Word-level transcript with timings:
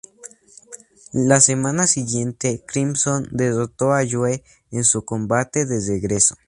La 1.13 1.39
semana 1.39 1.85
siguiente, 1.85 2.63
Crimson 2.65 3.27
derrotó 3.31 3.93
a 3.93 4.01
Joe 4.09 4.43
en 4.71 4.83
su 4.83 5.05
combate 5.05 5.67
de 5.67 5.79
regreso. 5.79 6.37